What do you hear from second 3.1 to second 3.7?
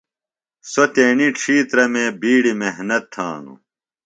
تھانوۡ۔